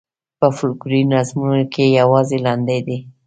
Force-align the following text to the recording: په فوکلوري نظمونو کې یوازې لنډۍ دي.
په 0.39 0.47
فوکلوري 0.57 1.01
نظمونو 1.13 1.63
کې 1.73 1.95
یوازې 1.99 2.37
لنډۍ 2.45 2.79
دي. 2.87 2.97